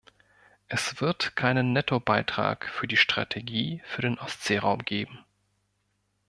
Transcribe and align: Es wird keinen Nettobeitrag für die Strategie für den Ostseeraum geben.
Es 0.67 0.99
wird 0.99 1.35
keinen 1.35 1.73
Nettobeitrag 1.73 2.67
für 2.67 2.87
die 2.87 2.97
Strategie 2.97 3.83
für 3.85 4.01
den 4.01 4.17
Ostseeraum 4.17 4.79
geben. 4.79 5.19